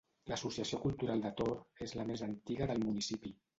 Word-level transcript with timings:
L’Associació 0.29 0.79
Cultural 0.85 1.21
de 1.27 1.31
Tor 1.43 1.85
és 1.89 1.95
la 2.01 2.07
més 2.09 2.27
antiga 2.31 2.73
del 2.75 2.85
municipi. 2.89 3.37